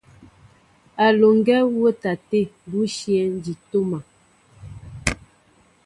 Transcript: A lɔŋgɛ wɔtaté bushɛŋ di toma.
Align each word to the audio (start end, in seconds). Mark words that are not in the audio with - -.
A 1.03 1.07
lɔŋgɛ 1.19 1.57
wɔtaté 1.77 2.39
bushɛŋ 2.69 3.31
di 3.43 3.53
toma. 3.69 3.99